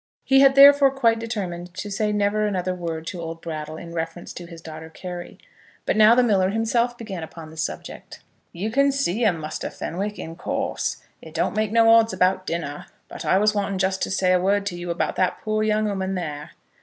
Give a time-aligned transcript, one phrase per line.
[0.23, 4.33] He had therefore quite determined to say never another word to old Brattle in reference
[4.33, 5.37] to his daughter Carry.
[5.85, 8.19] But now the miller himself began upon the subject.
[8.51, 11.03] "You can see 'em, Muster Fenwick, in course.
[11.21, 12.87] It don't make no odds about dinner.
[13.09, 15.85] But I was wanting just to say a word to you about that poor young
[15.87, 16.53] ooman there."